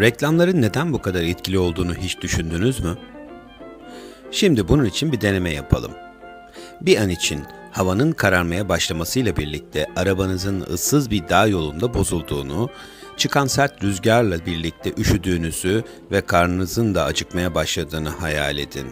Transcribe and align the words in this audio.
Reklamların 0.00 0.62
neden 0.62 0.92
bu 0.92 1.02
kadar 1.02 1.22
etkili 1.22 1.58
olduğunu 1.58 1.94
hiç 1.94 2.20
düşündünüz 2.20 2.80
mü? 2.80 2.98
Şimdi 4.30 4.68
bunun 4.68 4.84
için 4.84 5.12
bir 5.12 5.20
deneme 5.20 5.50
yapalım. 5.50 5.92
Bir 6.80 6.96
an 6.96 7.08
için 7.08 7.44
havanın 7.72 8.12
kararmaya 8.12 8.68
başlamasıyla 8.68 9.36
birlikte 9.36 9.86
arabanızın 9.96 10.60
ıssız 10.60 11.10
bir 11.10 11.28
dağ 11.28 11.46
yolunda 11.46 11.94
bozulduğunu, 11.94 12.70
çıkan 13.16 13.46
sert 13.46 13.84
rüzgarla 13.84 14.46
birlikte 14.46 14.92
üşüdüğünüzü 14.98 15.84
ve 16.10 16.20
karnınızın 16.20 16.94
da 16.94 17.04
acıkmaya 17.04 17.54
başladığını 17.54 18.08
hayal 18.08 18.58
edin. 18.58 18.86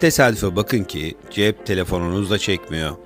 Tesadüfe 0.00 0.56
bakın 0.56 0.84
ki 0.84 1.16
cep 1.30 1.66
telefonunuz 1.66 2.30
da 2.30 2.38
çekmiyor. 2.38 2.96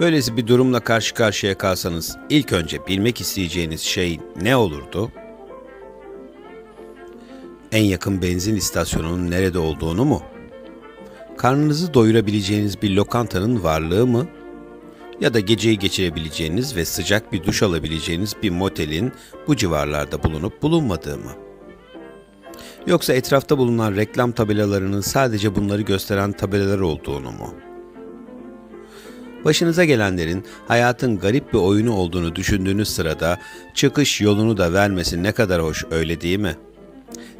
Böylesi 0.00 0.36
bir 0.36 0.46
durumla 0.46 0.80
karşı 0.80 1.14
karşıya 1.14 1.58
kalsanız 1.58 2.16
ilk 2.30 2.52
önce 2.52 2.86
bilmek 2.86 3.20
isteyeceğiniz 3.20 3.80
şey 3.80 4.20
ne 4.40 4.56
olurdu? 4.56 5.12
En 7.72 7.84
yakın 7.84 8.22
benzin 8.22 8.56
istasyonunun 8.56 9.30
nerede 9.30 9.58
olduğunu 9.58 10.04
mu? 10.04 10.22
Karnınızı 11.36 11.94
doyurabileceğiniz 11.94 12.82
bir 12.82 12.90
lokantanın 12.90 13.62
varlığı 13.62 14.06
mı? 14.06 14.26
Ya 15.20 15.34
da 15.34 15.40
geceyi 15.40 15.78
geçirebileceğiniz 15.78 16.76
ve 16.76 16.84
sıcak 16.84 17.32
bir 17.32 17.44
duş 17.44 17.62
alabileceğiniz 17.62 18.34
bir 18.42 18.50
motelin 18.50 19.12
bu 19.46 19.56
civarlarda 19.56 20.22
bulunup 20.22 20.62
bulunmadığı 20.62 21.18
mı? 21.18 21.30
Yoksa 22.86 23.12
etrafta 23.12 23.58
bulunan 23.58 23.96
reklam 23.96 24.32
tabelalarının 24.32 25.00
sadece 25.00 25.54
bunları 25.54 25.82
gösteren 25.82 26.32
tabelalar 26.32 26.78
olduğunu 26.78 27.30
mu? 27.30 27.54
Başınıza 29.44 29.84
gelenlerin 29.84 30.44
hayatın 30.68 31.18
garip 31.18 31.52
bir 31.52 31.58
oyunu 31.58 31.92
olduğunu 31.92 32.36
düşündüğünüz 32.36 32.88
sırada 32.88 33.38
çıkış 33.74 34.20
yolunu 34.20 34.56
da 34.56 34.72
vermesi 34.72 35.22
ne 35.22 35.32
kadar 35.32 35.62
hoş 35.62 35.84
öyle 35.90 36.20
değil 36.20 36.38
mi?'' 36.38 36.69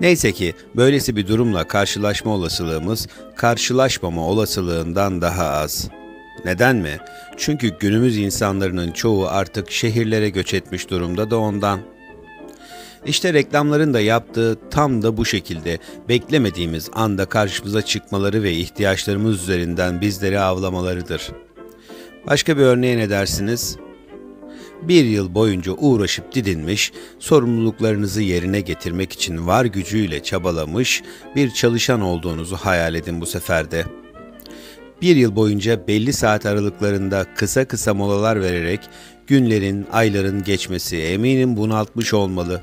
Neyse 0.00 0.32
ki 0.32 0.54
böylesi 0.76 1.16
bir 1.16 1.28
durumla 1.28 1.68
karşılaşma 1.68 2.32
olasılığımız 2.32 3.08
karşılaşmama 3.36 4.26
olasılığından 4.28 5.22
daha 5.22 5.46
az. 5.46 5.88
Neden 6.44 6.76
mi? 6.76 6.98
Çünkü 7.36 7.68
günümüz 7.78 8.16
insanların 8.16 8.90
çoğu 8.90 9.26
artık 9.26 9.70
şehirlere 9.70 10.30
göç 10.30 10.54
etmiş 10.54 10.90
durumda 10.90 11.30
da 11.30 11.38
ondan. 11.38 11.80
İşte 13.06 13.32
reklamların 13.32 13.94
da 13.94 14.00
yaptığı 14.00 14.58
tam 14.70 15.02
da 15.02 15.16
bu 15.16 15.24
şekilde 15.24 15.78
beklemediğimiz 16.08 16.90
anda 16.92 17.26
karşımıza 17.26 17.82
çıkmaları 17.82 18.42
ve 18.42 18.52
ihtiyaçlarımız 18.52 19.42
üzerinden 19.42 20.00
bizleri 20.00 20.40
avlamalarıdır. 20.40 21.30
Başka 22.26 22.56
bir 22.56 22.62
örneğe 22.62 22.96
ne 22.96 23.10
dersiniz? 23.10 23.76
Bir 24.82 25.04
yıl 25.04 25.34
boyunca 25.34 25.72
uğraşıp 25.72 26.34
didinmiş, 26.34 26.92
sorumluluklarınızı 27.18 28.22
yerine 28.22 28.60
getirmek 28.60 29.12
için 29.12 29.46
var 29.46 29.64
gücüyle 29.64 30.22
çabalamış 30.22 31.02
bir 31.36 31.50
çalışan 31.50 32.00
olduğunuzu 32.00 32.56
hayal 32.56 32.94
edin 32.94 33.20
bu 33.20 33.26
seferde. 33.26 33.84
Bir 35.02 35.16
yıl 35.16 35.36
boyunca 35.36 35.88
belli 35.88 36.12
saat 36.12 36.46
aralıklarında 36.46 37.26
kısa 37.36 37.64
kısa 37.64 37.94
molalar 37.94 38.42
vererek 38.42 38.80
günlerin, 39.26 39.86
ayların 39.92 40.44
geçmesi 40.44 40.96
eminim 40.96 41.56
bunaltmış 41.56 42.14
olmalı. 42.14 42.62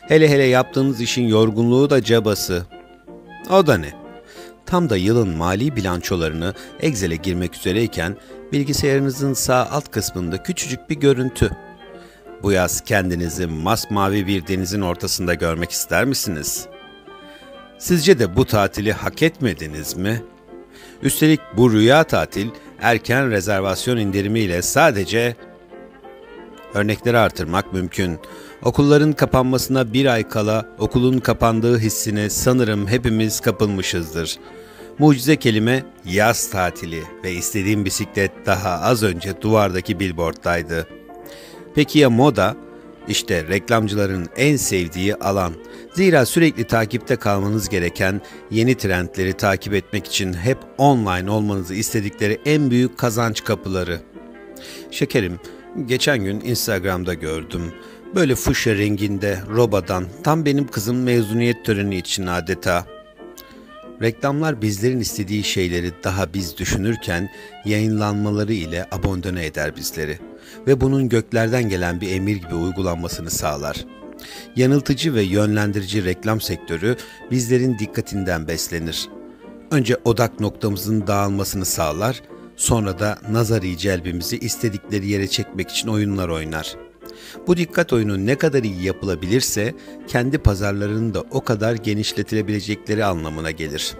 Hele 0.00 0.28
hele 0.28 0.44
yaptığınız 0.44 1.00
işin 1.00 1.28
yorgunluğu 1.28 1.90
da 1.90 2.04
cabası. 2.04 2.66
O 3.50 3.66
da 3.66 3.78
ne? 3.78 4.05
Tam 4.66 4.90
da 4.90 4.96
yılın 4.96 5.28
mali 5.28 5.76
bilançolarını 5.76 6.54
Excel'e 6.80 7.16
girmek 7.16 7.54
üzereyken 7.56 8.16
bilgisayarınızın 8.52 9.34
sağ 9.34 9.66
alt 9.70 9.90
kısmında 9.90 10.42
küçücük 10.42 10.90
bir 10.90 10.94
görüntü. 10.94 11.50
Bu 12.42 12.52
yaz 12.52 12.80
kendinizi 12.80 13.46
masmavi 13.46 14.26
bir 14.26 14.46
denizin 14.46 14.80
ortasında 14.80 15.34
görmek 15.34 15.70
ister 15.70 16.04
misiniz? 16.04 16.66
Sizce 17.78 18.18
de 18.18 18.36
bu 18.36 18.44
tatili 18.46 18.92
hak 18.92 19.22
etmediniz 19.22 19.96
mi? 19.96 20.22
Üstelik 21.02 21.40
bu 21.56 21.72
rüya 21.72 22.04
tatil 22.04 22.48
erken 22.80 23.30
rezervasyon 23.30 23.96
indirimiyle 23.96 24.62
sadece 24.62 25.36
örnekleri 26.74 27.18
artırmak 27.18 27.72
mümkün. 27.72 28.18
Okulların 28.62 29.12
kapanmasına 29.12 29.92
bir 29.92 30.06
ay 30.06 30.28
kala 30.28 30.68
okulun 30.78 31.18
kapandığı 31.18 31.78
hissine 31.78 32.30
sanırım 32.30 32.86
hepimiz 32.86 33.40
kapılmışızdır.'' 33.40 34.65
Mucize 34.98 35.36
kelime 35.36 35.84
yaz 36.04 36.50
tatili 36.50 37.02
ve 37.24 37.32
istediğim 37.32 37.84
bisiklet 37.84 38.30
daha 38.46 38.70
az 38.70 39.02
önce 39.02 39.42
duvardaki 39.42 40.00
billboarddaydı. 40.00 40.86
Peki 41.74 41.98
ya 41.98 42.10
moda? 42.10 42.56
İşte 43.08 43.48
reklamcıların 43.48 44.28
en 44.36 44.56
sevdiği 44.56 45.14
alan. 45.14 45.52
Zira 45.94 46.26
sürekli 46.26 46.64
takipte 46.64 47.16
kalmanız 47.16 47.68
gereken 47.68 48.20
yeni 48.50 48.74
trendleri 48.74 49.32
takip 49.32 49.74
etmek 49.74 50.06
için 50.06 50.32
hep 50.32 50.58
online 50.78 51.30
olmanızı 51.30 51.74
istedikleri 51.74 52.40
en 52.46 52.70
büyük 52.70 52.98
kazanç 52.98 53.44
kapıları. 53.44 54.00
Şekerim, 54.90 55.40
geçen 55.86 56.18
gün 56.24 56.40
Instagram'da 56.40 57.14
gördüm. 57.14 57.72
Böyle 58.14 58.34
fuşya 58.34 58.74
renginde 58.74 59.38
robadan 59.54 60.04
tam 60.24 60.44
benim 60.44 60.66
kızım 60.66 61.02
mezuniyet 61.02 61.64
töreni 61.64 61.96
için 61.96 62.26
adeta. 62.26 62.95
Reklamlar 64.02 64.62
bizlerin 64.62 65.00
istediği 65.00 65.44
şeyleri 65.44 65.92
daha 66.04 66.34
biz 66.34 66.58
düşünürken 66.58 67.30
yayınlanmaları 67.64 68.52
ile 68.52 68.86
abondone 68.90 69.46
eder 69.46 69.76
bizleri 69.76 70.18
ve 70.66 70.80
bunun 70.80 71.08
göklerden 71.08 71.68
gelen 71.68 72.00
bir 72.00 72.10
emir 72.10 72.36
gibi 72.36 72.54
uygulanmasını 72.54 73.30
sağlar. 73.30 73.84
Yanıltıcı 74.56 75.14
ve 75.14 75.22
yönlendirici 75.22 76.04
reklam 76.04 76.40
sektörü 76.40 76.96
bizlerin 77.30 77.78
dikkatinden 77.78 78.48
beslenir. 78.48 79.08
Önce 79.70 79.96
odak 80.04 80.40
noktamızın 80.40 81.06
dağılmasını 81.06 81.64
sağlar, 81.64 82.22
sonra 82.56 82.98
da 82.98 83.18
nazari 83.30 83.78
celbimizi 83.78 84.38
istedikleri 84.38 85.08
yere 85.08 85.28
çekmek 85.28 85.70
için 85.70 85.88
oyunlar 85.88 86.28
oynar.'' 86.28 86.85
Bu 87.46 87.56
dikkat 87.56 87.92
oyunu 87.92 88.26
ne 88.26 88.34
kadar 88.34 88.62
iyi 88.62 88.84
yapılabilirse 88.84 89.74
kendi 90.08 90.38
pazarlarını 90.38 91.14
da 91.14 91.20
o 91.20 91.44
kadar 91.44 91.74
genişletilebilecekleri 91.74 93.04
anlamına 93.04 93.50
gelir. 93.50 93.94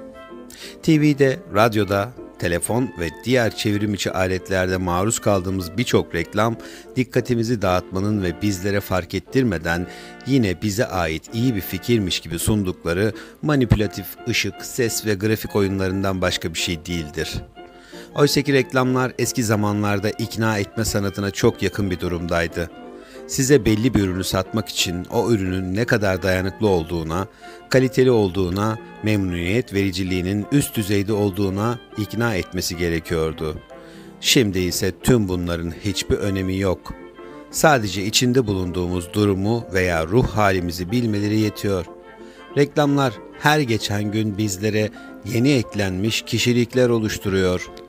TV'de, 0.82 1.38
radyoda, 1.54 2.12
telefon 2.38 2.90
ve 2.98 3.08
diğer 3.24 3.56
çevrim 3.56 3.94
içi 3.94 4.12
aletlerde 4.12 4.76
maruz 4.76 5.18
kaldığımız 5.18 5.78
birçok 5.78 6.14
reklam 6.14 6.56
dikkatimizi 6.96 7.62
dağıtmanın 7.62 8.22
ve 8.22 8.42
bizlere 8.42 8.80
fark 8.80 9.14
ettirmeden 9.14 9.86
yine 10.26 10.62
bize 10.62 10.86
ait 10.86 11.22
iyi 11.34 11.54
bir 11.54 11.60
fikirmiş 11.60 12.20
gibi 12.20 12.38
sundukları 12.38 13.12
manipülatif 13.42 14.06
ışık, 14.28 14.54
ses 14.62 15.06
ve 15.06 15.14
grafik 15.14 15.56
oyunlarından 15.56 16.20
başka 16.20 16.54
bir 16.54 16.58
şey 16.58 16.86
değildir. 16.86 17.34
Oysaki 18.14 18.52
reklamlar 18.52 19.12
eski 19.18 19.44
zamanlarda 19.44 20.10
ikna 20.10 20.58
etme 20.58 20.84
sanatına 20.84 21.30
çok 21.30 21.62
yakın 21.62 21.90
bir 21.90 22.00
durumdaydı 22.00 22.70
size 23.26 23.64
belli 23.64 23.94
bir 23.94 24.00
ürünü 24.00 24.24
satmak 24.24 24.68
için 24.68 25.04
o 25.04 25.30
ürünün 25.30 25.74
ne 25.74 25.84
kadar 25.84 26.22
dayanıklı 26.22 26.68
olduğuna, 26.68 27.26
kaliteli 27.70 28.10
olduğuna, 28.10 28.78
memnuniyet 29.02 29.74
vericiliğinin 29.74 30.46
üst 30.52 30.76
düzeyde 30.76 31.12
olduğuna 31.12 31.78
ikna 31.98 32.34
etmesi 32.34 32.76
gerekiyordu. 32.76 33.56
Şimdi 34.20 34.58
ise 34.58 34.92
tüm 35.02 35.28
bunların 35.28 35.70
hiçbir 35.84 36.16
önemi 36.16 36.58
yok. 36.58 36.94
Sadece 37.50 38.04
içinde 38.04 38.46
bulunduğumuz 38.46 39.12
durumu 39.12 39.64
veya 39.72 40.06
ruh 40.06 40.28
halimizi 40.28 40.90
bilmeleri 40.90 41.38
yetiyor. 41.38 41.86
Reklamlar 42.56 43.12
her 43.38 43.60
geçen 43.60 44.12
gün 44.12 44.38
bizlere 44.38 44.90
yeni 45.24 45.52
eklenmiş 45.52 46.22
kişilikler 46.22 46.88
oluşturuyor.'' 46.88 47.85